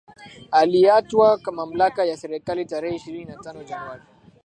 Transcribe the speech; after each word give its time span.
alitwaa 0.51 1.37
mamlaka 1.51 2.05
ya 2.05 2.17
serikali 2.17 2.65
tarehe 2.65 2.95
ishirini 2.95 3.25
na 3.25 3.35
tano 3.37 3.63
Januari 3.63 4.01